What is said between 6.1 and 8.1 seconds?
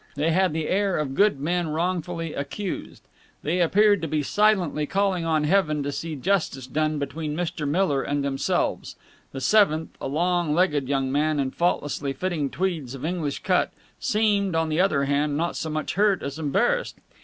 justice done between Mr. Miller